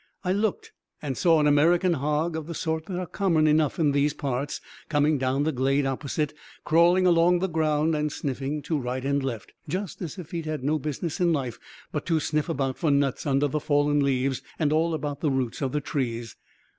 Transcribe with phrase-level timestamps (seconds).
[0.23, 3.91] I looked and saw an American hog, of the sort that are common enough in
[3.91, 6.33] these parts, coming down the glade opposite,
[6.65, 10.79] crawling along the ground and sniffing to right and left just as if he'd no
[10.79, 11.59] business in life
[11.91, 15.61] but to sniff about for nuts under the fallen leaves and all about the roots
[15.61, 16.35] of the trees.